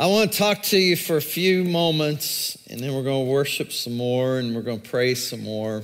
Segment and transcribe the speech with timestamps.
[0.00, 3.30] I want to talk to you for a few moments, and then we're going to
[3.30, 5.82] worship some more and we're going to pray some more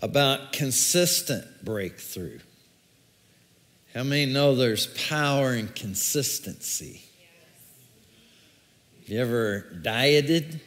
[0.00, 2.38] about consistent breakthrough.
[3.94, 7.00] How many know there's power in consistency?
[8.98, 10.60] Have You ever dieted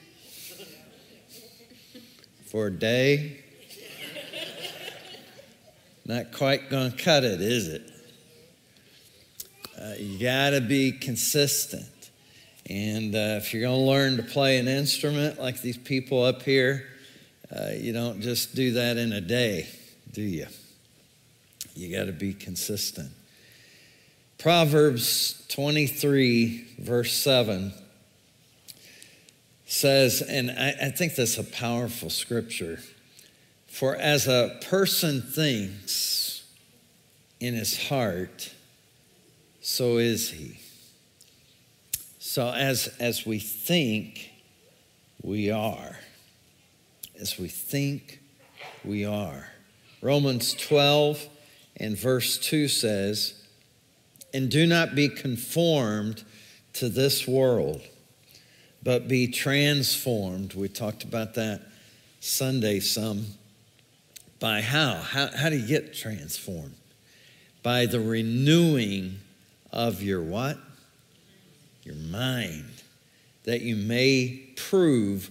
[2.48, 3.44] for a day?
[6.04, 7.93] Not quite going to cut it, is it?
[9.80, 11.86] Uh, you got to be consistent.
[12.70, 16.44] And uh, if you're going to learn to play an instrument like these people up
[16.44, 16.86] here,
[17.52, 19.68] uh, you don't just do that in a day,
[20.12, 20.48] do you?
[21.76, 23.12] You got to be consistent.
[24.38, 27.74] Proverbs 23, verse 7
[29.66, 32.80] says, and I, I think that's a powerful scripture.
[33.68, 36.44] For as a person thinks
[37.40, 38.54] in his heart,
[39.64, 40.60] so is he.
[42.20, 44.30] So as, as we think,
[45.22, 46.00] we are.
[47.18, 48.20] As we think,
[48.84, 49.48] we are.
[50.02, 51.30] Romans 12
[51.78, 53.42] and verse 2 says,
[54.34, 56.26] And do not be conformed
[56.74, 57.82] to this world,
[58.84, 60.56] but be transformed.
[60.56, 61.62] We talked about that
[62.20, 63.28] Sunday some.
[64.42, 64.96] By how?
[64.96, 66.76] How, how do you get transformed?
[67.62, 69.20] By the renewing
[69.74, 70.58] of your what?
[71.84, 72.72] Your mind,
[73.44, 75.30] that you may prove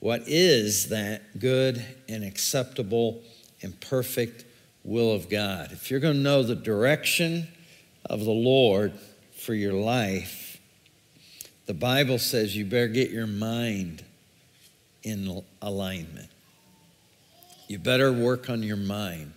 [0.00, 3.22] what is that good and acceptable
[3.62, 4.44] and perfect
[4.84, 5.72] will of God.
[5.72, 7.48] If you're going to know the direction
[8.04, 8.92] of the Lord
[9.36, 10.58] for your life,
[11.64, 14.04] the Bible says you better get your mind
[15.02, 16.28] in alignment.
[17.68, 19.32] You better work on your mind.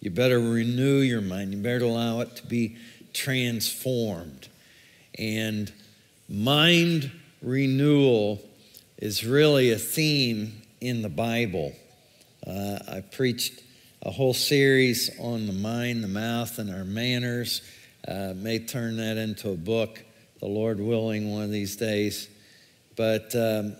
[0.00, 1.52] You better renew your mind.
[1.52, 2.76] You better allow it to be
[3.12, 4.48] transformed.
[5.18, 5.72] And
[6.28, 7.10] mind
[7.42, 8.40] renewal
[8.98, 11.72] is really a theme in the Bible.
[12.46, 13.62] Uh, I preached
[14.02, 17.62] a whole series on the mind, the mouth, and our manners.
[18.06, 20.02] Uh, may turn that into a book,
[20.40, 22.28] the Lord willing, one of these days.
[22.96, 23.76] But um,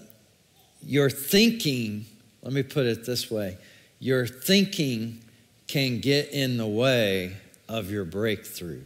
[0.83, 2.05] your thinking,
[2.43, 3.59] let me put it this way
[3.99, 5.21] your thinking
[5.69, 7.37] can get in the way
[7.69, 8.83] of your breakthrough.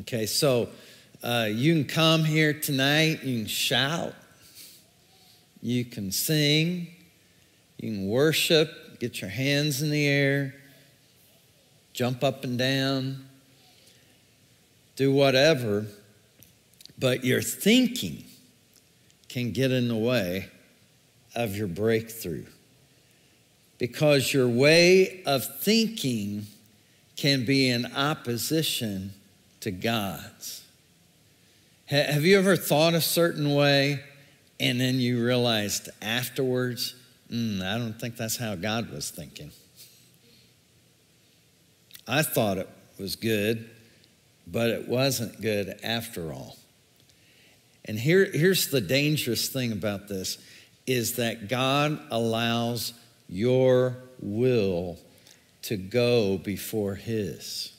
[0.00, 0.70] Okay, so
[1.22, 4.12] uh, you can come here tonight, you can shout,
[5.62, 6.88] you can sing,
[7.78, 10.56] you can worship, get your hands in the air,
[11.92, 13.24] jump up and down,
[14.96, 15.86] do whatever,
[16.98, 18.24] but your thinking
[19.28, 20.48] can get in the way
[21.36, 22.46] of your breakthrough.
[23.78, 26.46] Because your way of thinking
[27.16, 29.12] can be in opposition
[29.64, 30.62] to God's.
[31.86, 34.00] Have you ever thought a certain way
[34.60, 36.94] and then you realized afterwards,
[37.30, 39.52] mm, I don't think that's how God was thinking?
[42.06, 43.70] I thought it was good,
[44.46, 46.58] but it wasn't good after all.
[47.86, 50.36] And here, here's the dangerous thing about this
[50.86, 52.92] is that God allows
[53.30, 54.98] your will
[55.62, 57.73] to go before his.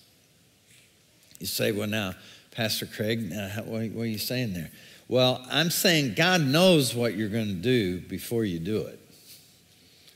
[1.39, 2.13] You say, well, now,
[2.51, 4.71] Pastor Craig, uh, what are you saying there?
[5.07, 8.99] Well, I'm saying God knows what you're going to do before you do it.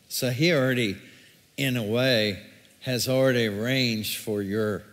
[0.08, 0.98] So He already,
[1.58, 2.42] in a way,
[2.82, 4.84] has already arranged for your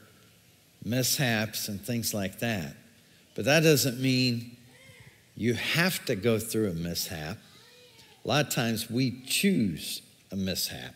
[0.84, 2.74] mishaps and things like that.
[3.34, 4.56] But that doesn't mean
[5.36, 7.38] you have to go through a mishap.
[8.24, 10.94] A lot of times we choose a mishap.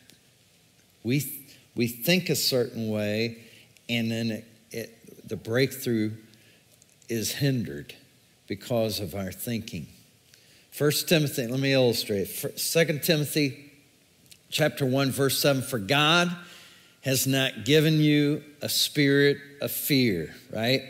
[1.05, 3.39] We, we think a certain way,
[3.89, 4.45] and then it
[5.31, 6.11] the breakthrough
[7.09, 7.95] is hindered
[8.49, 9.87] because of our thinking.
[10.73, 12.27] First Timothy, let me illustrate.
[12.59, 13.73] Second Timothy
[14.51, 16.37] chapter 1 verse 7 for God
[17.03, 20.83] has not given you a spirit of fear, right?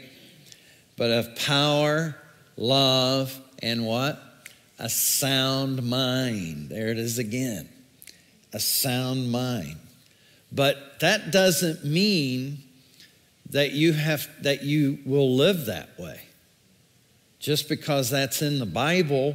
[0.96, 2.16] But of power,
[2.56, 4.18] love, and what?
[4.78, 6.70] A sound mind.
[6.70, 7.68] There it is again.
[8.54, 9.76] A sound mind.
[10.50, 12.62] But that doesn't mean
[13.50, 16.20] that you have that you will live that way.
[17.38, 19.34] Just because that's in the Bible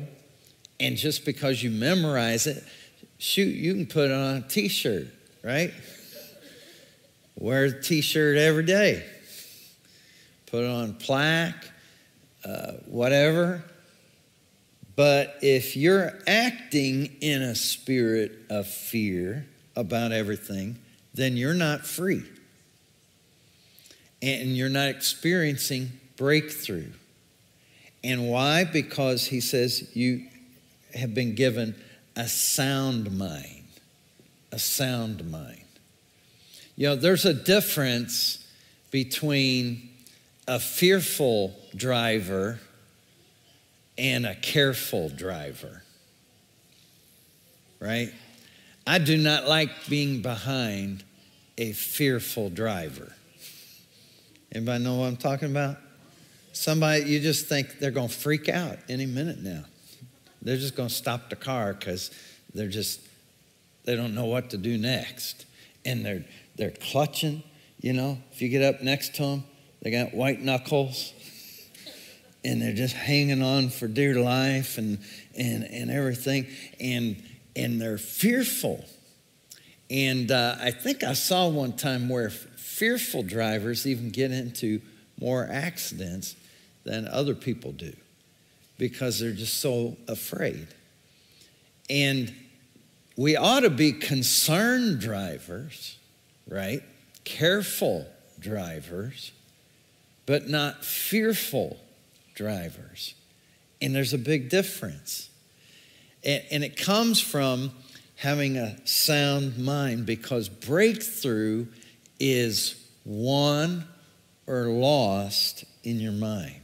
[0.80, 2.64] and just because you memorize it,
[3.18, 5.08] shoot, you can put on a t-shirt,
[5.44, 5.74] right?
[7.38, 9.06] Wear a t-shirt every day.
[10.46, 11.66] Put it on plaque,
[12.46, 13.64] uh, whatever.
[14.96, 19.46] But if you're acting in a spirit of fear
[19.76, 20.78] about everything,
[21.14, 22.24] then you're not free
[24.26, 26.92] and you're not experiencing breakthrough.
[28.04, 28.64] And why?
[28.64, 30.26] Because he says you
[30.94, 31.76] have been given
[32.16, 33.64] a sound mind.
[34.52, 35.62] A sound mind.
[36.76, 38.46] You know, there's a difference
[38.92, 39.90] between
[40.48, 42.60] a fearful driver
[43.98, 45.84] and a careful driver.
[47.80, 48.14] Right?
[48.88, 51.04] I do not like being behind
[51.58, 53.14] a fearful driver.
[54.56, 55.76] Anybody know what I'm talking about?
[56.54, 59.66] Somebody you just think they're going to freak out any minute now.
[60.42, 62.10] They're just going to stop the car because
[62.54, 63.02] they're just
[63.84, 65.46] they don't know what to do next,
[65.84, 66.24] and they're
[66.56, 67.44] they're clutching.
[67.82, 69.44] You know, if you get up next to them,
[69.82, 71.12] they got white knuckles,
[72.46, 75.00] and they're just hanging on for dear life and
[75.38, 76.48] and and everything,
[76.80, 77.22] and
[77.58, 78.86] and they're fearful.
[79.90, 82.32] And uh, I think I saw one time where
[82.76, 84.82] fearful drivers even get into
[85.18, 86.36] more accidents
[86.84, 87.94] than other people do
[88.78, 90.68] because they're just so afraid.
[91.90, 92.34] And
[93.16, 95.98] we ought to be concerned drivers,
[96.50, 96.82] right?
[97.24, 98.08] Careful
[98.40, 99.32] drivers,
[100.26, 101.80] but not fearful
[102.34, 103.14] drivers.
[103.82, 105.30] And there's a big difference.
[106.26, 107.72] And, it comes from
[108.18, 111.68] having a sound mind because breakthrough
[112.20, 113.88] is won
[114.48, 116.62] or lost in your mind.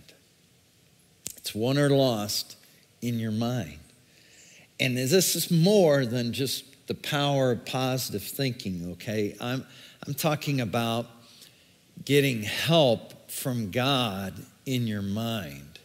[1.38, 2.56] It's won or lost
[3.01, 3.80] in your mind.
[4.80, 9.36] And this is more than just the power of positive thinking, okay?
[9.39, 9.65] I'm,
[10.06, 11.07] I'm talking about
[12.03, 14.33] getting help from God
[14.65, 15.80] in your mind,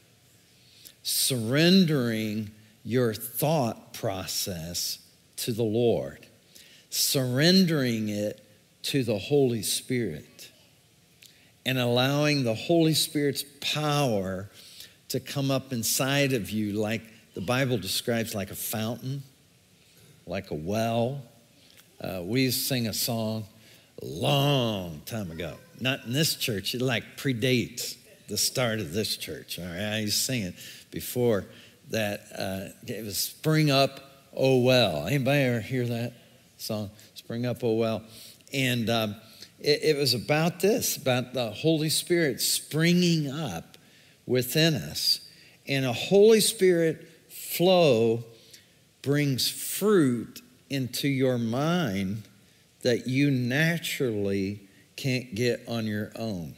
[1.03, 2.51] surrendering
[2.85, 4.99] your thought process
[5.37, 6.27] to the Lord,
[6.89, 8.46] surrendering it
[8.87, 10.51] to the Holy Spirit,
[11.65, 14.49] and allowing the Holy Spirit's power
[15.09, 17.03] to come up inside of you like
[17.35, 19.23] the Bible describes like a fountain,
[20.27, 21.21] like a well.
[22.01, 23.45] Uh, we used to sing a song
[24.03, 25.57] a long time ago.
[25.81, 27.97] Not in this church, it like predates
[28.29, 29.59] the start of this church.
[29.59, 30.55] All right, I used to sing it
[30.91, 31.45] before
[31.91, 32.21] that.
[32.37, 34.01] Uh, it was Spring Up,
[34.33, 35.07] Oh Well.
[35.07, 36.13] Anybody ever hear that
[36.57, 36.91] song?
[37.15, 38.03] Spring Up, Oh Well.
[38.53, 39.17] And um,
[39.61, 43.79] it, it was about this, about the Holy Spirit springing up
[44.27, 45.21] within us.
[45.67, 48.25] And a Holy Spirit flow
[49.03, 52.23] brings fruit into your mind
[52.83, 54.61] that you naturally
[54.97, 56.55] can't get on your own.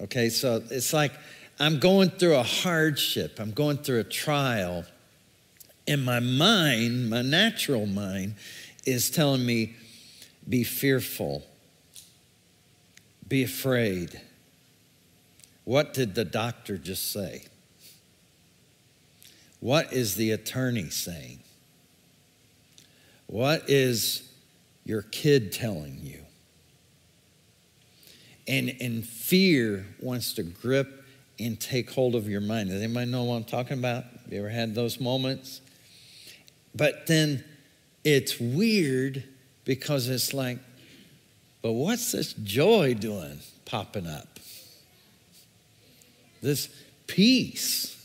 [0.00, 1.12] Okay, so it's like
[1.58, 4.84] I'm going through a hardship, I'm going through a trial,
[5.86, 8.36] and my mind, my natural mind,
[8.86, 9.74] is telling me,
[10.50, 11.46] be fearful,
[13.26, 14.20] be afraid
[15.70, 17.44] what did the doctor just say?
[19.60, 21.38] What is the attorney saying?
[23.28, 24.28] What is
[24.84, 26.18] your kid telling you?
[28.48, 31.04] And, and fear wants to grip
[31.38, 32.70] and take hold of your mind.
[32.70, 34.02] Does anybody know what I'm talking about?
[34.02, 35.60] Have you ever had those moments?
[36.74, 37.44] But then
[38.02, 39.22] it's weird
[39.64, 40.58] because it's like,
[41.62, 44.40] but what's this joy doing popping up?
[46.40, 46.68] this
[47.06, 47.96] peace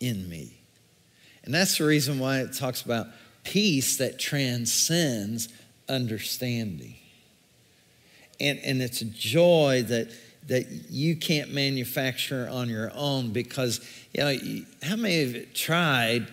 [0.00, 0.58] in me.
[1.44, 3.08] And that's the reason why it talks about
[3.44, 5.48] peace that transcends
[5.88, 6.96] understanding.
[8.40, 10.10] And, and it's a joy that,
[10.48, 13.80] that you can't manufacture on your own because,
[14.12, 16.28] you know, how many you tried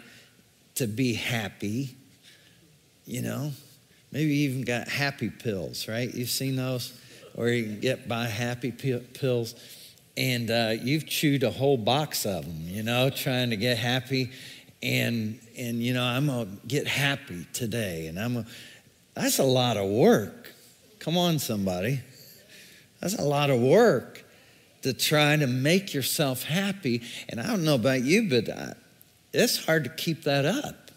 [0.76, 1.96] to be happy?
[3.06, 3.52] You know,
[4.12, 6.14] maybe you even got happy pills, right?
[6.14, 6.94] You've seen those?
[7.36, 9.56] Or you can get buy happy pills
[10.20, 14.32] and uh, you've chewed a whole box of them, you know, trying to get happy.
[14.84, 18.08] And, and you know, I'm to get happy today.
[18.08, 18.46] And I'm gonna,
[19.14, 20.54] that's a lot of work.
[21.00, 22.02] Come on, somebody.
[23.00, 24.26] That's a lot of work
[24.82, 27.02] to try to make yourself happy.
[27.30, 28.74] And I don't know about you, but I, uh,
[29.32, 30.89] it's hard to keep that up.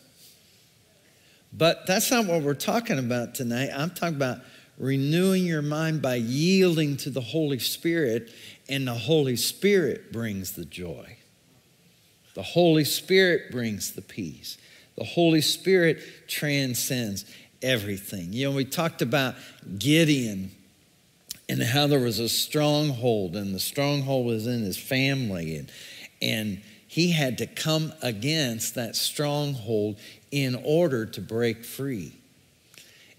[1.53, 3.71] But that's not what we're talking about tonight.
[3.75, 4.39] I'm talking about
[4.79, 8.33] renewing your mind by yielding to the Holy Spirit
[8.69, 11.19] and the Holy Spirit brings the joy.
[12.35, 14.57] The Holy Spirit brings the peace.
[14.97, 17.27] The Holy Spirit transcends
[17.61, 18.33] everything.
[18.33, 19.35] You know, we talked about
[19.79, 20.53] Gideon
[21.49, 25.71] and how there was a stronghold, and the stronghold was in his family, and,
[26.23, 29.99] and he had to come against that stronghold
[30.33, 32.13] in order to break free.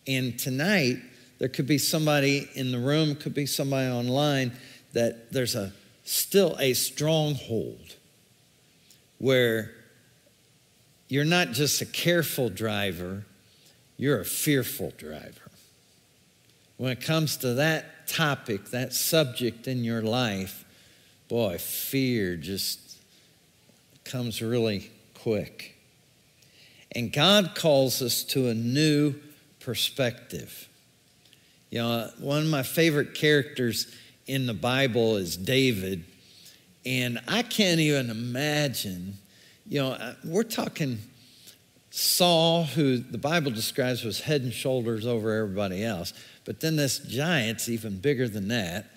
[0.06, 0.98] And tonight,
[1.40, 4.52] there could be somebody in the room, could be somebody online
[4.92, 5.72] that there's a
[6.04, 7.96] still a stronghold
[9.20, 9.72] where
[11.08, 13.24] you're not just a careful driver,
[13.98, 15.52] you're a fearful driver.
[16.78, 20.66] When it comes to that topic, that subject in your life,
[21.30, 22.98] boy, fear just
[24.04, 25.73] comes really quick.
[26.96, 29.16] And God calls us to a new
[29.60, 30.68] perspective.
[31.70, 33.88] You know, one of my favorite characters
[34.28, 36.06] in the Bible is David.
[36.86, 39.18] And I can't even imagine,
[39.68, 41.00] you know, uh, we're talking
[41.90, 46.14] Saul, who the Bible describes was head and shoulders over everybody else.
[46.46, 48.88] But then this giant's even bigger than that,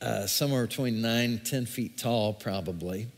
[0.00, 3.08] uh, somewhere between nine, ten feet tall, probably.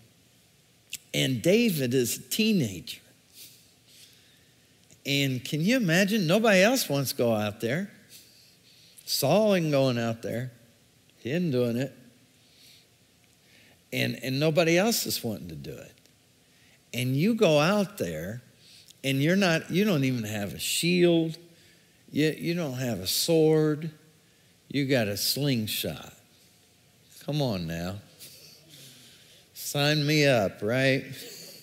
[1.14, 3.00] And David is a teenager.
[5.08, 6.26] And can you imagine?
[6.26, 7.90] Nobody else wants to go out there.
[9.06, 10.52] Saul ain't going out there.
[11.16, 11.96] He doing it.
[13.90, 15.94] And, and nobody else is wanting to do it.
[16.92, 18.42] And you go out there
[19.02, 21.38] and you're not, you don't even have a shield.
[22.12, 23.90] You, you don't have a sword.
[24.68, 26.12] You got a slingshot.
[27.24, 27.96] Come on now.
[29.54, 31.04] Sign me up, right?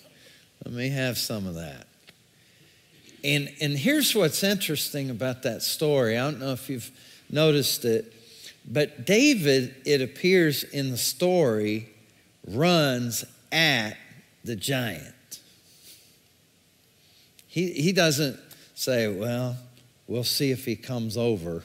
[0.64, 1.86] Let me have some of that.
[3.24, 6.16] And, and here's what's interesting about that story.
[6.16, 6.90] I don't know if you've
[7.30, 8.12] noticed it,
[8.66, 11.88] but David, it appears in the story,
[12.46, 13.96] runs at
[14.44, 15.14] the giant.
[17.46, 18.38] He, he doesn't
[18.74, 19.56] say, well,
[20.06, 21.62] we'll see if he comes over.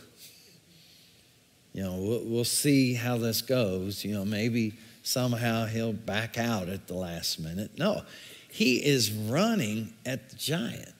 [1.74, 4.04] You know, we'll, we'll see how this goes.
[4.04, 7.78] You know, maybe somehow he'll back out at the last minute.
[7.78, 8.04] No,
[8.50, 10.94] he is running at the giant.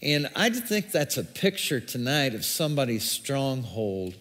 [0.00, 4.14] And I think that's a picture tonight of somebody's stronghold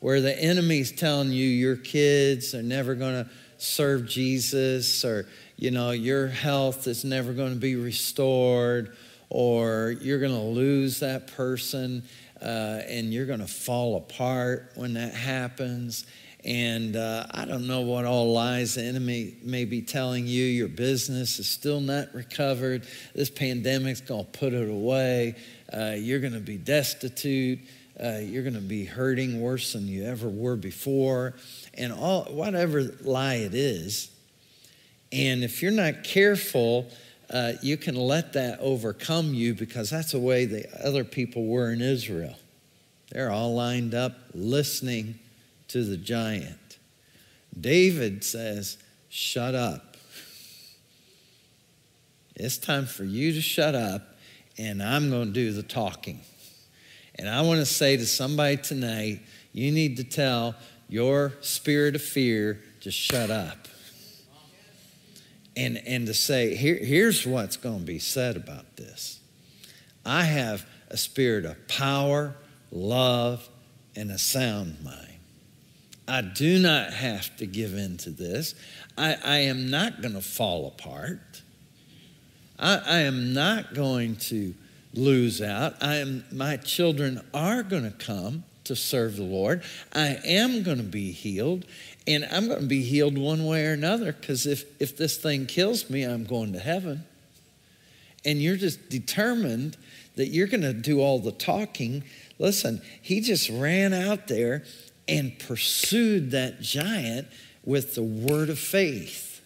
[0.00, 5.70] where the enemy's telling you your kids are never going to serve Jesus or, you
[5.70, 8.94] know, your health is never going to be restored
[9.30, 12.02] or you're going to lose that person
[12.42, 16.06] uh, and you're going to fall apart when that happens.
[16.44, 20.44] And uh, I don't know what all lies the enemy may be telling you.
[20.44, 22.86] Your business is still not recovered.
[23.14, 25.34] This pandemic's going to put it away.
[25.72, 27.58] Uh, you're going to be destitute.
[28.02, 31.34] Uh, you're going to be hurting worse than you ever were before.
[31.74, 34.10] And all, whatever lie it is.
[35.10, 36.88] And if you're not careful,
[37.30, 41.72] uh, you can let that overcome you because that's the way the other people were
[41.72, 42.36] in Israel.
[43.10, 45.18] They're all lined up listening
[45.68, 46.78] to the giant.
[47.58, 49.96] David says, Shut up.
[52.36, 54.16] It's time for you to shut up,
[54.56, 56.20] and I'm going to do the talking.
[57.16, 59.22] And I want to say to somebody tonight,
[59.52, 60.54] you need to tell
[60.88, 63.66] your spirit of fear to shut up.
[65.56, 69.18] And, and to say, Here, here's what's going to be said about this
[70.04, 72.36] I have a spirit of power,
[72.70, 73.48] love,
[73.96, 75.07] and a sound mind.
[76.08, 78.54] I do not have to give in to this.
[78.96, 81.42] I, I am not going to fall apart.
[82.58, 84.54] I, I, am not going to
[84.94, 85.74] lose out.
[85.82, 89.62] I am, my children are going to come to serve the Lord.
[89.94, 91.66] I am going to be healed,
[92.06, 95.46] and I'm going to be healed one way or another because if, if this thing
[95.46, 97.04] kills me, I'm going to heaven.
[98.24, 99.76] And you're just determined
[100.16, 102.02] that you're going to do all the talking.
[102.38, 104.64] Listen, he just ran out there
[105.08, 107.26] and pursued that giant
[107.64, 109.40] with the word of faith.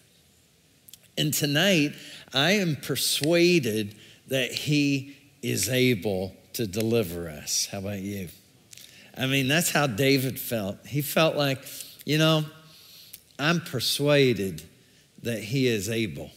[1.17, 1.93] And tonight,
[2.33, 3.95] I am persuaded
[4.27, 7.67] that he is able to deliver us.
[7.71, 8.29] How about you?
[9.17, 10.77] I mean, that's how David felt.
[10.87, 11.59] He felt like,
[12.05, 12.45] you know,
[13.37, 14.63] I'm persuaded
[15.21, 16.31] that he is able.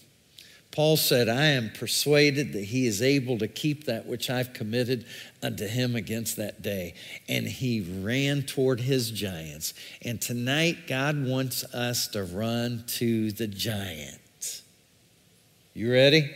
[0.76, 5.06] Paul said, I am persuaded that he is able to keep that which I've committed
[5.42, 6.92] unto him against that day.
[7.30, 9.72] And he ran toward his giants.
[10.02, 14.60] And tonight, God wants us to run to the giant.
[15.72, 16.30] You ready?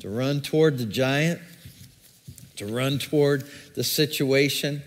[0.00, 1.38] To run toward the giant,
[2.56, 4.82] to run toward the situation.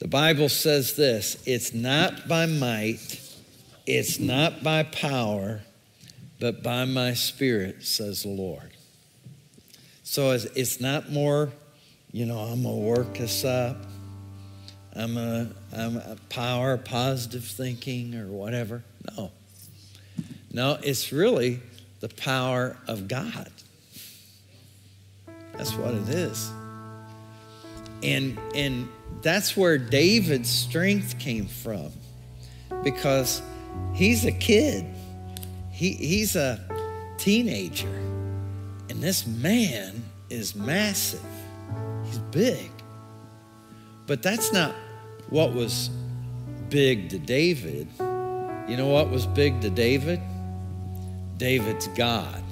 [0.00, 3.20] The Bible says this it's not by might,
[3.86, 5.60] it's not by power
[6.42, 8.72] but by my spirit, says the Lord.
[10.02, 11.52] So it's not more,
[12.10, 13.76] you know, I'm going to work this up.
[14.96, 18.82] I'm a, I'm a power, positive thinking, or whatever.
[19.16, 19.30] No.
[20.50, 21.60] No, it's really
[22.00, 23.52] the power of God.
[25.52, 26.50] That's what it is.
[28.02, 28.88] And, and
[29.22, 31.92] that's where David's strength came from
[32.82, 33.40] because
[33.94, 34.86] he's a kid.
[35.82, 36.60] He, he's a
[37.18, 37.88] teenager.
[38.88, 41.26] And this man is massive.
[42.04, 42.70] He's big.
[44.06, 44.76] But that's not
[45.28, 45.90] what was
[46.68, 47.88] big to David.
[47.98, 50.20] You know what was big to David?
[51.36, 52.44] David's God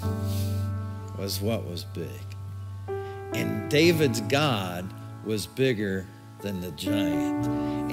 [1.17, 2.09] was what was big.
[2.89, 4.93] And David's God
[5.25, 6.05] was bigger
[6.41, 7.47] than the giant.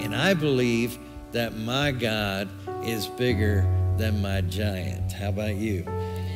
[0.03, 0.97] And I believe
[1.31, 2.49] that my God
[2.83, 5.11] is bigger than my giant.
[5.11, 5.85] How about you?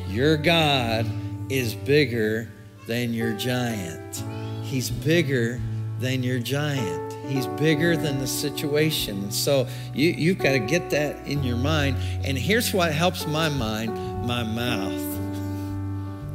[0.08, 1.06] Your God
[1.50, 2.48] is bigger
[2.86, 4.22] than your giant.
[4.62, 5.60] He's bigger
[5.98, 7.12] than your giant.
[7.26, 9.30] He's bigger than the situation.
[9.30, 11.96] So you, you've got to get that in your mind.
[12.24, 13.94] And here's what helps my mind
[14.26, 15.00] my mouth.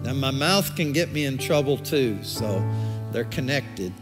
[0.03, 2.63] Now, my mouth can get me in trouble too, so
[3.11, 3.93] they're connected.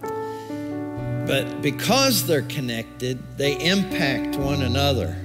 [0.00, 5.16] But because they're connected, they impact one another.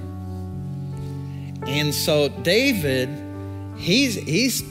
[1.66, 3.08] And so David,
[3.76, 4.62] he's he's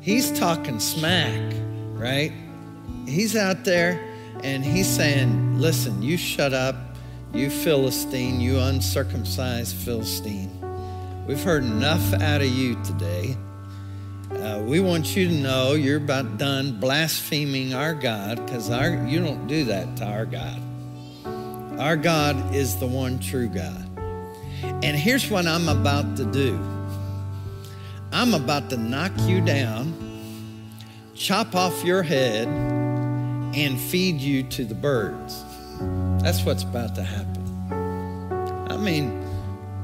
[0.00, 1.52] he's talking smack,
[1.92, 2.32] right?
[3.06, 4.00] He's out there
[4.42, 6.76] and he's saying, "Listen, you shut up,
[7.32, 10.54] you Philistine, you uncircumcised Philistine.
[11.26, 13.36] We've heard enough out of you today.
[14.30, 19.20] Uh, we want you to know you're about done blaspheming our God because our you
[19.20, 20.60] don't do that to our God.
[21.78, 23.87] Our God is the one true God.
[24.62, 26.58] And here's what I'm about to do
[28.12, 29.94] I'm about to knock you down,
[31.14, 35.42] chop off your head, and feed you to the birds.
[36.22, 37.44] That's what's about to happen.
[38.70, 39.24] I mean,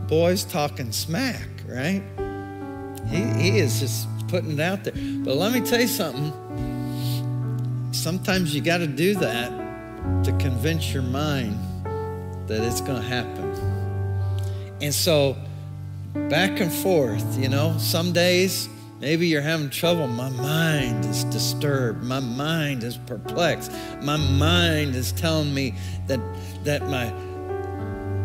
[0.07, 2.03] boys talking smack, right?
[3.09, 4.95] He, he is just putting it out there.
[4.95, 6.33] But let me tell you something.
[7.93, 9.51] Sometimes you got to do that
[10.25, 11.59] to convince your mind
[12.49, 13.54] that it's going to happen.
[14.81, 15.37] And so,
[16.15, 18.69] back and forth, you know, some days
[19.01, 20.07] maybe you're having trouble.
[20.07, 22.03] My mind is disturbed.
[22.03, 23.73] My mind is perplexed.
[24.03, 25.75] My mind is telling me
[26.07, 26.21] that,
[26.65, 27.13] that my,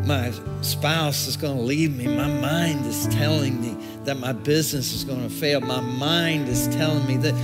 [0.06, 2.08] my spouse is going to leave me.
[2.08, 5.62] My mind is telling me that my business is going to fail.
[5.62, 7.36] My mind is telling me that.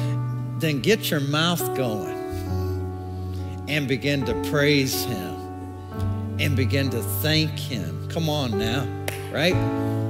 [0.60, 2.16] Then get your mouth going
[3.68, 5.35] and begin to praise Him
[6.40, 8.08] and begin to thank Him.
[8.10, 8.88] Come on now,
[9.32, 9.56] right?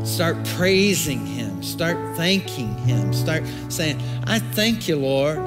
[0.06, 1.64] Start praising Him.
[1.64, 3.14] Start thanking Him.
[3.14, 5.38] Start saying, I thank you, Lord,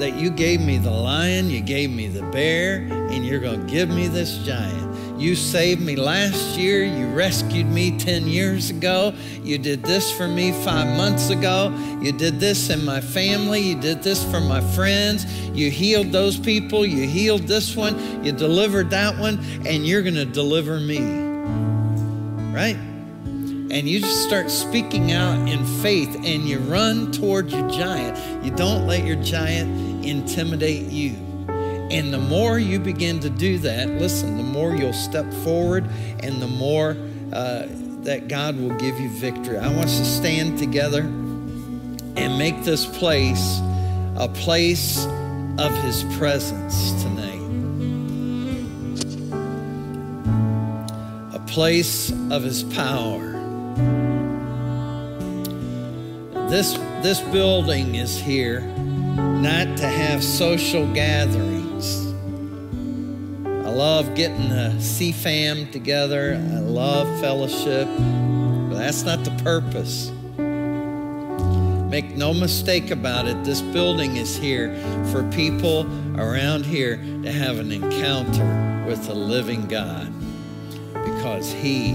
[0.00, 2.78] that you gave me the lion, you gave me the bear,
[3.10, 4.87] and you're going to give me this giant.
[5.18, 6.84] You saved me last year.
[6.84, 9.12] You rescued me 10 years ago.
[9.42, 11.74] You did this for me five months ago.
[12.00, 13.60] You did this in my family.
[13.60, 15.26] You did this for my friends.
[15.50, 16.86] You healed those people.
[16.86, 18.24] You healed this one.
[18.24, 19.40] You delivered that one.
[19.66, 21.00] And you're going to deliver me.
[22.54, 22.76] Right?
[23.70, 28.44] And you just start speaking out in faith and you run toward your giant.
[28.44, 31.27] You don't let your giant intimidate you.
[31.90, 35.88] And the more you begin to do that, listen, the more you'll step forward
[36.20, 36.96] and the more
[37.32, 37.66] uh,
[38.02, 39.56] that God will give you victory.
[39.58, 43.60] I want us to stand together and make this place
[44.16, 45.06] a place
[45.58, 47.38] of His presence tonight.
[51.34, 53.32] A place of His power.
[56.50, 61.57] This, this building is here not to have social gatherings
[63.78, 66.34] love getting the CFAM together.
[66.34, 67.86] I love fellowship.
[67.86, 70.10] But that's not the purpose.
[71.88, 74.74] Make no mistake about it, this building is here
[75.12, 75.86] for people
[76.20, 80.12] around here to have an encounter with the living God
[80.92, 81.92] because He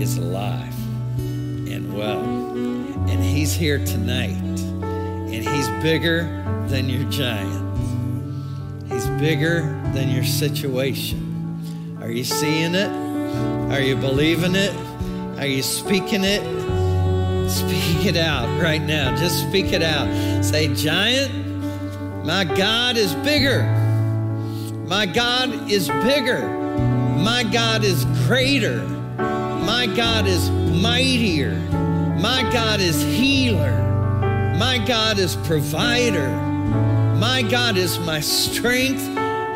[0.00, 0.72] is alive
[1.18, 2.22] and well.
[2.22, 4.38] And He's here tonight.
[4.38, 7.76] And He's bigger than your giant.
[8.88, 11.98] He's bigger than your situation.
[12.02, 12.90] Are you seeing it?
[13.72, 14.74] Are you believing it?
[15.38, 16.42] Are you speaking it?
[17.48, 19.16] Speak it out right now.
[19.16, 20.44] Just speak it out.
[20.44, 21.32] Say, Giant,
[22.24, 23.62] my God is bigger.
[24.86, 26.46] My God is bigger.
[27.16, 28.82] My God is greater.
[29.16, 31.54] My God is mightier.
[32.20, 33.80] My God is healer.
[34.58, 36.28] My God is provider.
[37.18, 39.02] My God is my strength,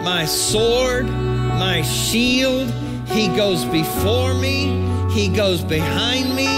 [0.03, 2.71] my sword, my shield.
[3.09, 6.49] He goes before me, He goes behind me,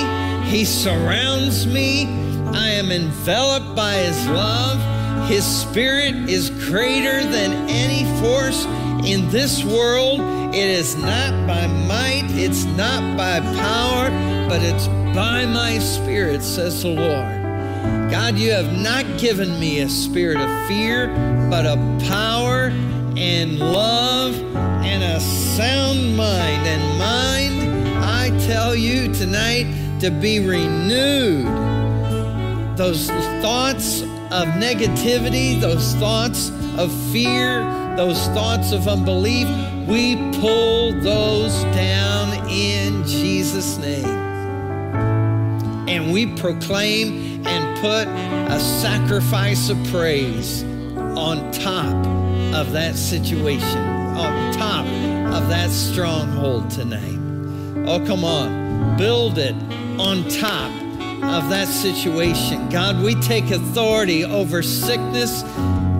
[0.50, 2.06] He surrounds me.
[2.52, 5.28] I am enveloped by His love.
[5.28, 8.64] His spirit is greater than any force
[9.04, 10.20] in this world.
[10.54, 14.10] It is not by might, it's not by power,
[14.48, 18.10] but it's by my Spirit, says the Lord.
[18.10, 21.08] God, you have not given me a spirit of fear,
[21.48, 22.70] but of power
[23.20, 24.34] and love
[24.82, 26.66] and a sound mind.
[26.66, 29.66] And mind, I tell you tonight
[30.00, 31.46] to be renewed.
[32.78, 33.10] Those
[33.42, 37.60] thoughts of negativity, those thoughts of fear,
[37.96, 39.46] those thoughts of unbelief,
[39.86, 44.06] we pull those down in Jesus' name.
[45.90, 50.62] And we proclaim and put a sacrifice of praise
[50.96, 52.19] on top
[52.54, 54.86] of that situation, on top
[55.34, 57.18] of that stronghold tonight.
[57.88, 58.96] Oh, come on.
[58.96, 59.54] Build it
[59.98, 60.70] on top
[61.22, 62.68] of that situation.
[62.68, 65.42] God, we take authority over sickness,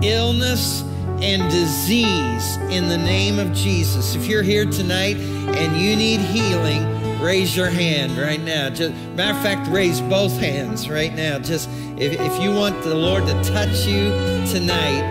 [0.03, 0.83] illness,
[1.21, 4.15] and disease in the name of Jesus.
[4.15, 8.69] If you're here tonight and you need healing, raise your hand right now.
[8.69, 11.39] Just, matter of fact, raise both hands right now.
[11.39, 14.09] Just if, if you want the Lord to touch you
[14.51, 15.03] tonight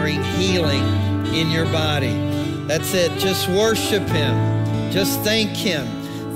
[0.00, 0.82] bring healing
[1.34, 2.14] in your body,
[2.66, 3.12] that's it.
[3.18, 4.90] Just worship Him.
[4.90, 5.86] Just thank Him.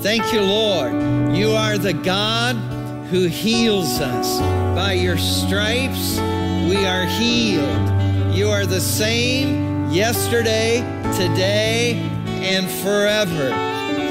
[0.01, 1.35] Thank you, Lord.
[1.35, 2.55] You are the God
[3.09, 4.39] who heals us.
[4.75, 6.19] By your stripes,
[6.69, 8.35] we are healed.
[8.35, 10.81] You are the same yesterday,
[11.17, 11.93] today,
[12.27, 13.49] and forever.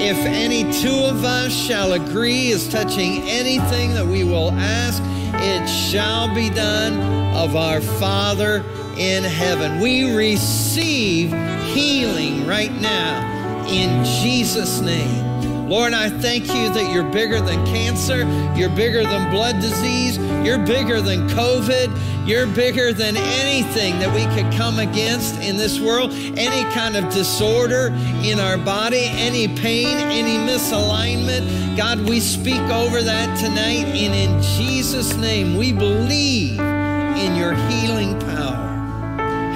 [0.01, 5.01] If any two of us shall agree as touching anything that we will ask,
[5.37, 6.99] it shall be done
[7.37, 8.64] of our Father
[8.98, 9.80] in heaven.
[9.80, 11.33] We receive
[11.72, 15.68] healing right now in Jesus' name.
[15.68, 18.18] Lord, I thank you that you're bigger than cancer,
[18.54, 24.24] you're bigger than blood disease, you're bigger than COVID, you're bigger than anything that we
[24.37, 27.88] could come against in this world, any kind of disorder
[28.22, 31.76] in our body, any pain, any misalignment.
[31.76, 38.18] God, we speak over that tonight, and in Jesus' name, we believe in your healing
[38.20, 38.54] power.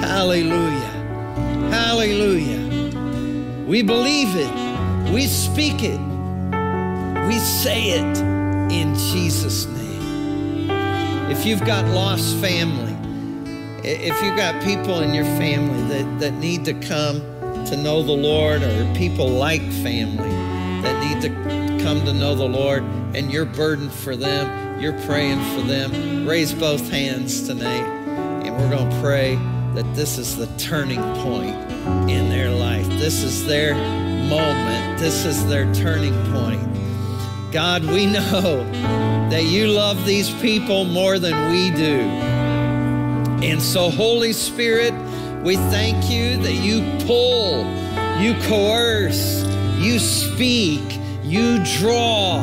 [0.01, 0.95] Hallelujah.
[1.71, 3.65] Hallelujah.
[3.67, 5.13] We believe it.
[5.13, 6.01] We speak it.
[7.27, 8.19] We say it
[8.73, 10.71] in Jesus' name.
[11.31, 12.95] If you've got lost family,
[13.83, 17.21] if you've got people in your family that, that need to come
[17.67, 20.31] to know the Lord, or people like family
[20.83, 21.29] that need to
[21.85, 22.83] come to know the Lord,
[23.15, 27.85] and you're burdened for them, you're praying for them, raise both hands tonight,
[28.47, 29.39] and we're going to pray
[29.75, 31.57] that this is the turning point
[32.11, 32.87] in their life.
[32.89, 34.99] This is their moment.
[34.99, 36.63] This is their turning point.
[37.53, 38.65] God, we know
[39.31, 42.01] that you love these people more than we do.
[43.47, 44.93] And so, Holy Spirit,
[45.45, 47.65] we thank you that you pull,
[48.21, 49.45] you coerce,
[49.79, 50.83] you speak,
[51.23, 52.41] you draw,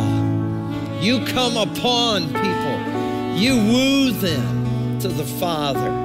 [1.01, 6.04] you come upon people, you woo them to the Father.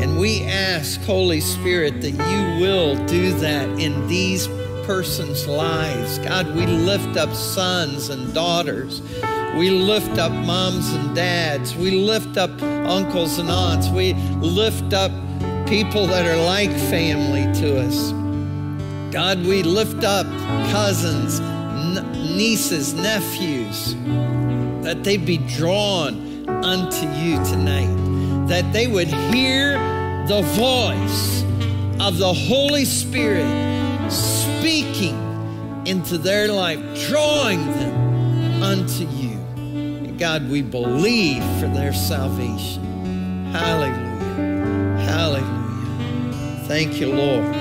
[0.00, 4.48] And we ask, Holy Spirit, that you will do that in these
[4.84, 6.18] person's lives.
[6.18, 9.02] God, we lift up sons and daughters.
[9.56, 11.74] We lift up moms and dads.
[11.74, 13.88] We lift up uncles and aunts.
[13.88, 15.10] We lift up
[15.66, 18.12] people that are like family to us.
[19.12, 20.26] God, we lift up
[20.70, 21.40] cousins,
[22.36, 23.94] nieces, nephews,
[24.84, 27.88] that they be drawn unto you tonight,
[28.48, 29.72] that they would hear
[30.26, 31.42] the voice
[32.00, 33.46] of the Holy Spirit
[34.10, 35.16] speaking
[35.86, 39.38] into their life, drawing them unto you.
[40.06, 42.82] And God, we believe for their salvation.
[43.52, 44.06] Hallelujah.
[45.06, 46.64] Hallelujah.
[46.66, 47.54] Thank you, Lord.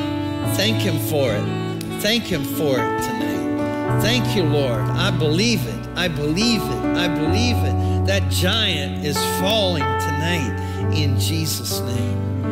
[0.56, 2.02] Thank Him for it.
[2.02, 4.02] Thank Him for it tonight.
[4.02, 4.82] Thank you, Lord.
[4.82, 5.88] I believe it.
[5.96, 6.86] I believe it.
[6.98, 7.75] I believe it.
[8.06, 12.44] That giant is falling tonight in Jesus' name.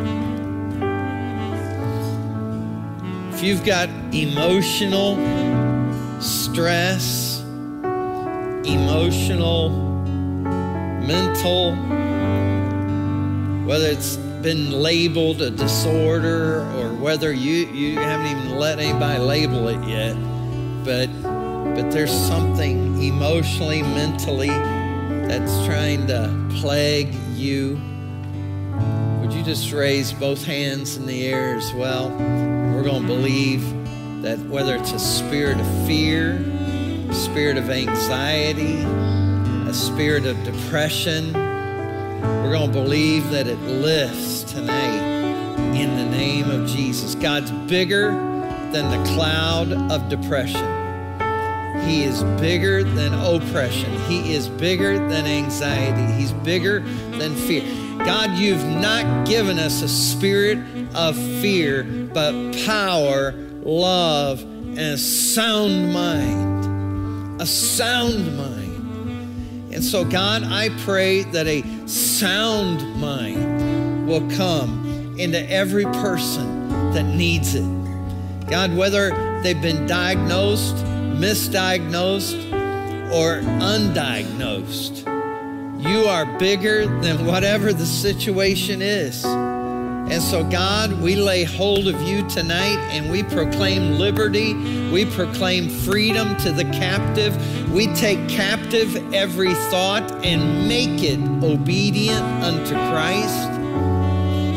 [3.32, 5.14] If you've got emotional
[6.20, 7.40] stress,
[8.64, 9.70] emotional,
[11.06, 11.76] mental,
[13.64, 19.68] whether it's been labeled a disorder or whether you, you haven't even let anybody label
[19.68, 20.14] it yet,
[20.84, 21.08] but
[21.76, 24.50] but there's something emotionally, mentally
[25.28, 27.80] that's trying to plague you.
[29.20, 32.10] Would you just raise both hands in the air as well?
[32.10, 33.62] We're going to believe
[34.22, 36.36] that whether it's a spirit of fear,
[37.08, 38.82] a spirit of anxiety,
[39.68, 45.14] a spirit of depression, we're going to believe that it lifts tonight
[45.74, 47.14] in the name of Jesus.
[47.14, 48.10] God's bigger
[48.72, 50.73] than the cloud of depression.
[51.86, 53.92] He is bigger than oppression.
[54.08, 56.12] He is bigger than anxiety.
[56.14, 57.62] He's bigger than fear.
[57.98, 60.58] God, you've not given us a spirit
[60.94, 62.32] of fear, but
[62.66, 67.40] power, love, and a sound mind.
[67.40, 69.72] A sound mind.
[69.74, 77.04] And so, God, I pray that a sound mind will come into every person that
[77.04, 77.68] needs it.
[78.48, 80.76] God, whether they've been diagnosed,
[81.18, 82.52] misdiagnosed,
[83.12, 85.04] or undiagnosed,
[85.82, 89.24] you are bigger than whatever the situation is.
[89.24, 94.52] And so, God, we lay hold of you tonight and we proclaim liberty.
[94.90, 97.34] We proclaim freedom to the captive.
[97.72, 103.50] We take captive every thought and make it obedient unto Christ.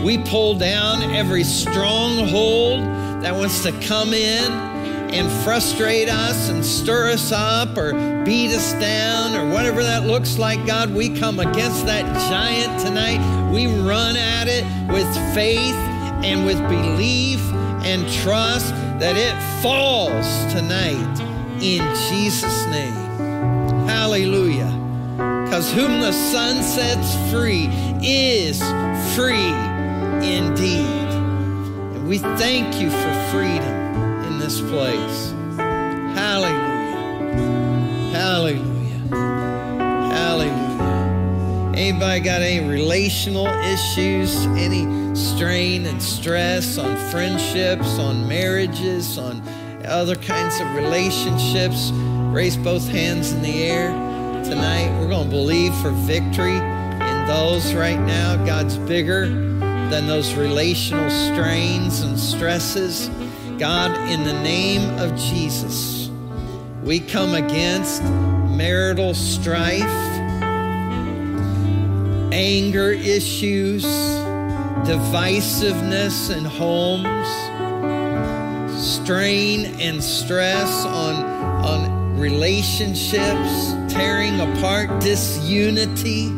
[0.03, 2.81] We pull down every stronghold
[3.23, 4.66] that wants to come in
[5.11, 7.93] and frustrate us and stir us up or
[8.23, 13.51] beat us down or whatever that looks like, God, we come against that giant tonight.
[13.51, 15.75] We run at it with faith
[16.23, 17.39] and with belief
[17.83, 21.19] and trust that it falls tonight
[21.61, 22.93] in Jesus' name.
[23.87, 24.73] Hallelujah.
[25.45, 27.69] Because whom the Son sets free
[28.01, 28.59] is
[29.15, 29.53] free
[30.27, 31.07] indeed.
[31.95, 33.86] And we thank you for freedom
[34.47, 35.33] this place.
[36.15, 36.55] Hallelujah.
[38.13, 38.99] Hallelujah.
[40.15, 41.73] Hallelujah.
[41.75, 49.43] Anybody got any relational issues, any strain and stress on friendships, on marriages, on
[49.85, 51.91] other kinds of relationships?
[52.31, 53.91] Raise both hands in the air
[54.45, 54.97] tonight.
[54.97, 58.37] We're going to believe for victory in those right now.
[58.45, 63.09] God's bigger than those relational strains and stresses.
[63.57, 66.11] God, in the name of Jesus,
[66.83, 69.81] we come against marital strife,
[72.31, 73.83] anger issues,
[74.85, 77.27] divisiveness in homes,
[78.79, 81.15] strain and stress on,
[81.65, 86.29] on relationships, tearing apart, disunity.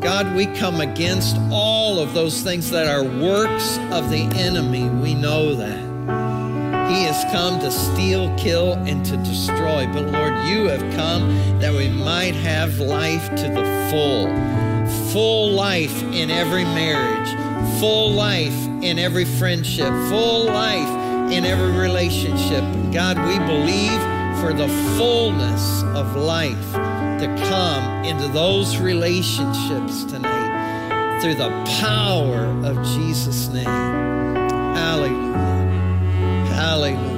[0.00, 4.88] God, we come against all of those things that are works of the enemy.
[4.88, 5.91] We know that.
[6.92, 9.86] He has come to steal, kill, and to destroy.
[9.86, 14.28] But Lord, you have come that we might have life to the full.
[15.10, 17.30] Full life in every marriage,
[17.80, 22.62] full life in every friendship, full life in every relationship.
[22.92, 24.00] God, we believe
[24.42, 31.50] for the fullness of life to come into those relationships tonight through the
[31.80, 33.64] power of Jesus' name.
[33.64, 35.51] Hallelujah.
[36.62, 37.16] Hallelujah.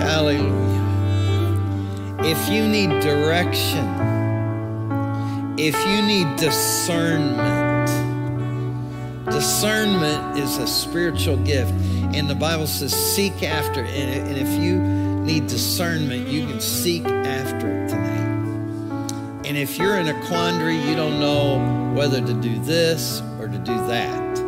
[0.00, 0.56] Hallelujah.
[2.20, 3.86] If you need direction,
[5.58, 7.90] if you need discernment,
[9.30, 11.70] discernment is a spiritual gift.
[12.14, 13.90] And the Bible says, seek after it.
[13.90, 19.44] And if you need discernment, you can seek after it tonight.
[19.44, 23.58] And if you're in a quandary, you don't know whether to do this or to
[23.58, 24.38] do that,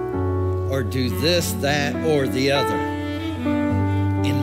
[0.70, 2.89] or do this, that, or the other.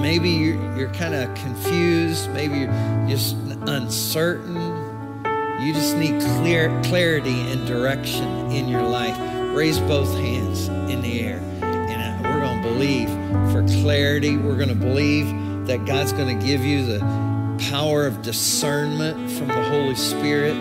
[0.02, 3.36] Maybe you're, you're kind of confused, maybe you're just
[3.68, 4.56] uncertain.
[5.60, 9.18] You just need clear clarity and direction in your life.
[9.56, 11.40] Raise both hands in the air.
[11.64, 13.10] And uh, we're going to believe
[13.52, 14.38] for clarity.
[14.38, 17.00] We're going to believe that God's going to give you the
[17.72, 20.54] power of discernment from the Holy Spirit,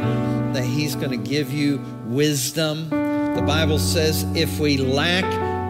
[0.54, 2.88] that He's going to give you wisdom.
[2.88, 5.24] The Bible says, if we lack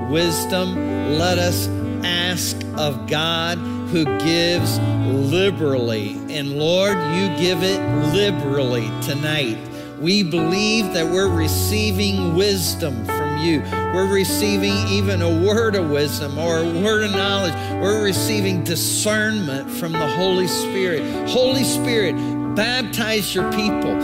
[0.09, 1.67] wisdom, let us
[2.05, 6.13] ask of God who gives liberally.
[6.31, 7.81] And Lord, you give it
[8.13, 9.59] liberally tonight.
[10.01, 13.61] We believe that we're receiving wisdom from you.
[13.95, 17.55] We're receiving even a word of wisdom or a word of knowledge.
[17.81, 21.29] We're receiving discernment from the Holy Spirit.
[21.31, 22.15] Holy Spirit,
[22.55, 23.99] baptize your people.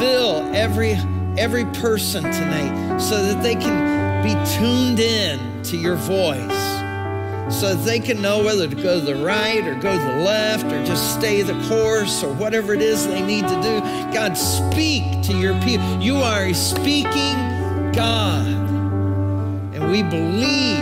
[0.00, 0.96] Fill every
[1.38, 6.75] every person tonight so that they can be tuned in to your voice
[7.50, 10.66] so they can know whether to go to the right or go to the left
[10.66, 13.80] or just stay the course or whatever it is they need to do.
[14.12, 16.00] God, speak to your people.
[16.00, 17.34] You are a speaking
[17.92, 18.46] God.
[19.74, 20.78] And we believe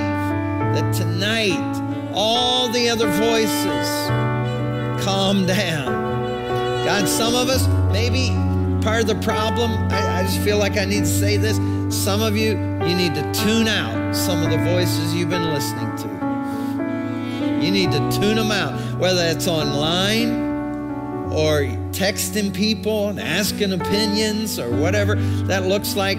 [0.74, 1.81] that tonight
[2.14, 5.92] all the other voices calm down.
[6.85, 8.31] God, some of us, maybe
[8.83, 11.57] part of the problem, I, I just feel like I need to say this.
[11.94, 15.96] Some of you, you need to tune out some of the voices you've been listening
[15.96, 16.23] to.
[17.64, 20.29] You need to tune them out, whether it's online
[21.33, 25.14] or texting people and asking opinions or whatever
[25.46, 26.18] that looks like,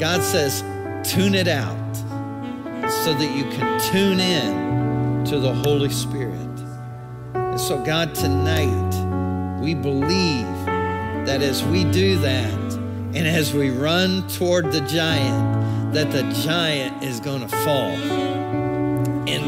[0.00, 0.62] God says,
[1.08, 6.34] tune it out so that you can tune in to the Holy Spirit.
[7.34, 10.66] And so, God, tonight, we believe
[11.24, 12.74] that as we do that
[13.14, 18.67] and as we run toward the giant, that the giant is going to fall.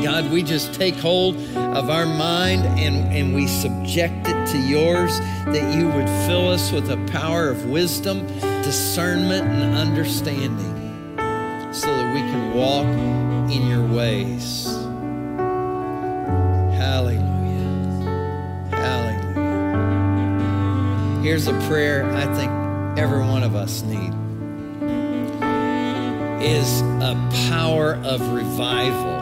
[0.03, 5.21] God, we just take hold of our mind and, and we subject it to yours,
[5.47, 8.27] that you would fill us with a power of wisdom,
[8.63, 10.75] discernment, and understanding
[11.73, 12.87] so that we can walk
[13.53, 14.65] in your ways.
[16.77, 17.21] Hallelujah.
[18.71, 20.01] Hallelujah.
[21.23, 22.51] Here's a prayer I think
[22.99, 24.15] every one of us need
[26.43, 27.15] is a
[27.51, 29.20] power of revival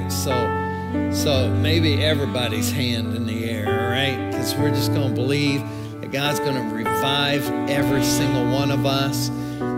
[0.00, 0.12] right?
[0.12, 0.64] So
[1.12, 4.30] so maybe everybody's hand in the air, all right?
[4.30, 5.60] Because we're just going to believe
[6.00, 9.26] that God's going to revive every single one of us.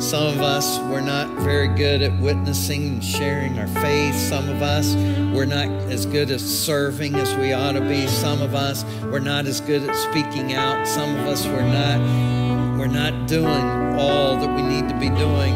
[0.04, 4.14] Some of us, we're not very good at witnessing and sharing our faith.
[4.14, 4.94] Some of us,
[5.34, 8.06] we're not as good at serving as we ought to be.
[8.06, 10.86] Some of us, we're not as good at speaking out.
[10.86, 13.46] Some of us, we're not, we're not doing
[13.98, 15.54] all that we need to be doing.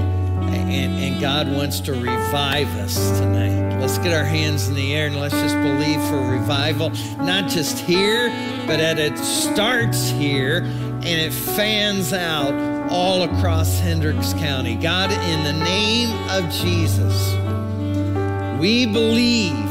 [0.55, 3.60] And, and God wants to revive us tonight.
[3.81, 7.79] Let's get our hands in the air and let's just believe for revival, not just
[7.79, 8.29] here,
[8.67, 12.53] but that it starts here and it fans out
[12.91, 14.75] all across Hendricks County.
[14.75, 17.35] God, in the name of Jesus,
[18.61, 19.71] we believe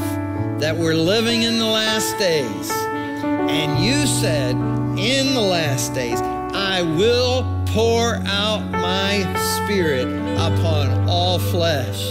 [0.60, 2.72] that we're living in the last days.
[2.72, 4.56] And you said,
[4.98, 9.22] in the last days, I will pour out my
[9.56, 12.10] spirit upon all flesh.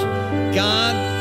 [0.54, 1.17] God,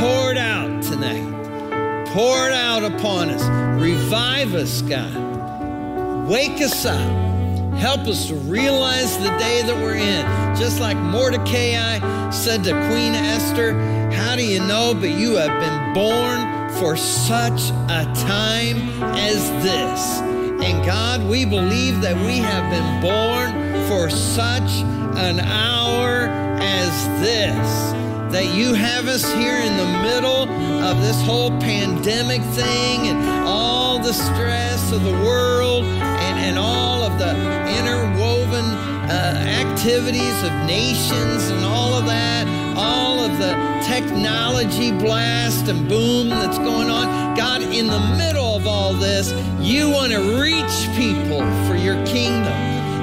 [0.00, 2.06] pour it out tonight.
[2.08, 3.44] Pour it out upon us.
[3.80, 6.26] Revive us, God.
[6.26, 7.30] Wake us up.
[7.74, 10.24] Help us to realize the day that we're in.
[10.56, 13.74] Just like Mordecai said to Queen Esther,
[14.10, 14.94] How do you know?
[14.98, 20.20] But you have been born for such a time as this.
[20.64, 24.82] And God, we believe that we have been born for such
[25.18, 26.26] an hour
[26.60, 28.09] as this.
[28.30, 30.48] That you have us here in the middle
[30.84, 37.02] of this whole pandemic thing and all the stress of the world and, and all
[37.02, 37.30] of the
[37.78, 38.64] interwoven
[39.10, 43.52] uh, activities of nations and all of that, all of the
[43.84, 47.36] technology blast and boom that's going on.
[47.36, 52.52] God, in the middle of all this, you want to reach people for your kingdom.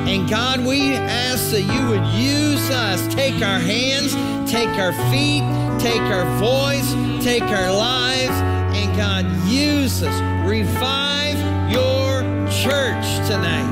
[0.08, 4.16] And God, we ask that you would use us, take our hands,
[4.48, 5.44] take our feet,
[5.78, 8.32] take our voice, take our lives,
[8.78, 10.22] and God, use us.
[10.48, 11.38] Revive
[11.70, 13.68] your church tonight.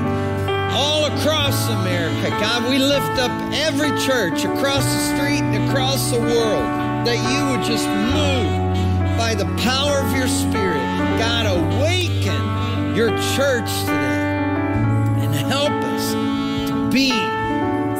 [0.73, 6.19] All across America, God, we lift up every church across the street and across the
[6.19, 10.83] world that you would just move by the power of your Spirit.
[11.17, 14.43] God, awaken your church today
[15.23, 16.11] and help us
[16.69, 17.11] to be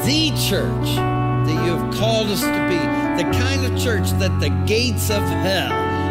[0.04, 1.15] the church
[1.46, 2.78] that you have called us to be,
[3.22, 5.70] the kind of church that the gates of hell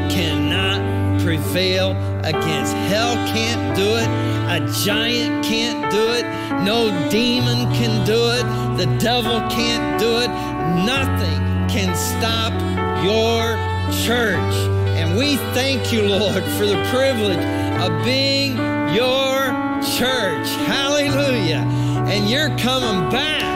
[0.10, 1.92] cannot prevail
[2.24, 2.74] against.
[2.92, 4.08] Hell can't do it.
[4.48, 6.24] A giant can't do it.
[6.64, 8.46] No demon can do it.
[8.78, 10.30] The devil can't do it.
[10.86, 12.54] Nothing can stop
[13.04, 13.58] your
[14.06, 14.56] church.
[14.98, 17.44] And we thank you, Lord, for the privilege
[17.82, 18.58] of being
[18.94, 19.52] your
[19.98, 20.48] church.
[20.68, 21.66] Hallelujah.
[22.08, 23.55] And you're coming back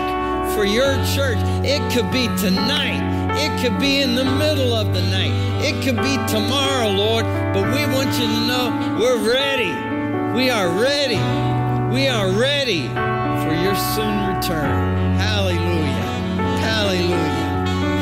[0.59, 1.37] for your church.
[1.63, 2.99] It could be tonight.
[3.39, 5.31] It could be in the middle of the night.
[5.63, 7.23] It could be tomorrow, Lord.
[7.53, 9.71] But we want you to know we're ready.
[10.35, 11.15] We are ready.
[11.95, 15.15] We are ready for your soon return.
[15.15, 16.03] Hallelujah.
[16.67, 17.15] Hallelujah.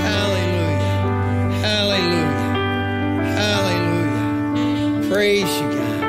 [0.10, 0.82] Hallelujah.
[1.62, 2.40] Hallelujah.
[4.98, 5.14] Hallelujah.
[5.14, 6.02] Praise you, God.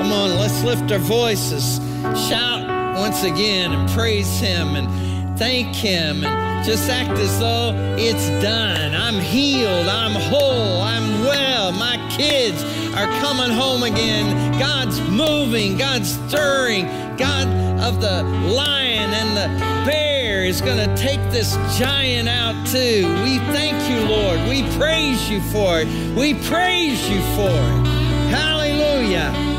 [0.00, 1.82] Come on, let's lift our voices.
[2.30, 8.28] Shout once again and praise Him and thank Him and just act as though it's
[8.42, 8.94] done.
[8.94, 9.88] I'm healed.
[9.88, 10.80] I'm whole.
[10.80, 11.72] I'm well.
[11.72, 12.62] My kids
[12.94, 14.58] are coming home again.
[14.58, 15.76] God's moving.
[15.76, 16.86] God's stirring.
[17.16, 17.48] God
[17.80, 23.06] of the lion and the bear is going to take this giant out too.
[23.24, 24.48] We thank you, Lord.
[24.48, 25.88] We praise you for it.
[26.16, 27.86] We praise you for it.
[28.30, 29.51] Hallelujah.